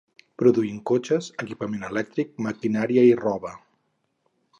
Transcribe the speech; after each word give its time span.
Produint 0.41 0.77
cotxes, 0.91 1.27
equipament 1.43 1.85
elèctric, 1.89 2.31
maquinaria 2.47 3.05
i 3.09 3.13
roba. 3.21 3.53